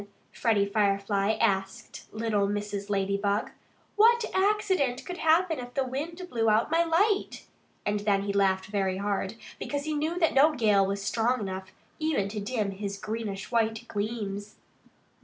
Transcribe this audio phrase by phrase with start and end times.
[0.31, 2.89] Freddie Firefly asked little Mrs.
[2.89, 3.51] Ladybug.
[3.95, 7.45] "What accident could happen if the wind blew out my light?"
[7.85, 12.29] And he laughed very hard, because he knew that no gale was strong enough even
[12.29, 14.55] to dim his greenish white gleams.